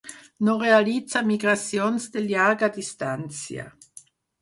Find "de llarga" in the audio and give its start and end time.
2.17-2.73